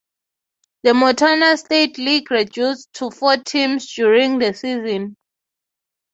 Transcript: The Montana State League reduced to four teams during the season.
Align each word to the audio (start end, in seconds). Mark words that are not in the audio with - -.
The 0.81 0.95
Montana 0.95 1.57
State 1.57 1.99
League 1.99 2.31
reduced 2.31 2.91
to 2.93 3.11
four 3.11 3.37
teams 3.37 3.85
during 3.93 4.39
the 4.39 4.51
season. 4.55 5.15